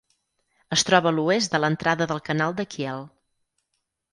[0.75, 3.07] Es troba a l'oest de l'entrada del Canal de Kiel.